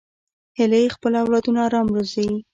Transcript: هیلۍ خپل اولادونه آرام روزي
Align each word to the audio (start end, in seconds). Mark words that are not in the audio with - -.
هیلۍ 0.57 0.85
خپل 0.95 1.13
اولادونه 1.21 1.59
آرام 1.67 1.87
روزي 1.95 2.27